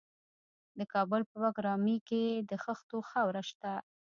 د 0.77 0.81
کابل 0.93 1.21
په 1.29 1.35
بګرامي 1.43 1.97
کې 2.07 2.23
د 2.49 2.51
خښتو 2.63 2.97
خاوره 3.09 3.41
شته. 3.49 3.73